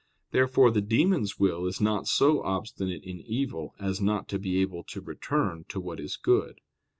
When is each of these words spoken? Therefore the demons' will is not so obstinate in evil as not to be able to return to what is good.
Therefore 0.31 0.71
the 0.71 0.81
demons' 0.81 1.37
will 1.37 1.67
is 1.67 1.79
not 1.79 2.07
so 2.07 2.41
obstinate 2.41 3.03
in 3.03 3.19
evil 3.19 3.75
as 3.77 4.01
not 4.01 4.27
to 4.29 4.39
be 4.39 4.59
able 4.59 4.83
to 4.85 4.99
return 4.99 5.63
to 5.69 5.79
what 5.79 5.99
is 5.99 6.17
good. 6.17 6.59